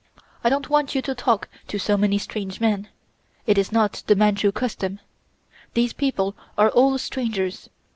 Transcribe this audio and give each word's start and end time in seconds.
I 0.43 0.49
don't 0.49 0.67
want 0.67 0.95
you 0.95 1.03
to 1.03 1.13
talk 1.13 1.47
to 1.67 1.77
so 1.77 1.95
many 1.95 2.17
strange 2.17 2.59
men. 2.59 2.87
It 3.45 3.59
is 3.59 3.71
not 3.71 4.01
the 4.07 4.15
Manchu 4.15 4.51
custom. 4.51 4.99
These 5.75 5.93
people 5.93 6.35
are 6.57 6.69
all 6.71 6.97
strangers. 6.97 7.69